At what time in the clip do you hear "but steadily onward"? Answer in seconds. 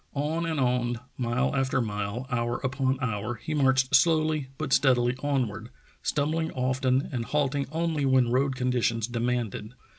4.57-5.69